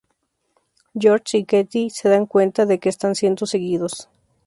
George 0.95 1.37
y 1.37 1.45
Kathy 1.45 1.91
se 1.91 2.09
dan 2.09 2.25
cuenta 2.25 2.65
de 2.65 2.79
que 2.79 2.89
están 2.89 3.13
siendo 3.13 3.45
seguidos. 3.45 4.09